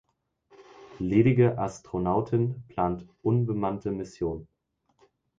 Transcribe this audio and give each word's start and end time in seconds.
Ledige 0.97 1.59
Astronautin 1.59 2.63
plant 2.69 3.05
unbemannte 3.21 3.91
Mission. 3.91 4.47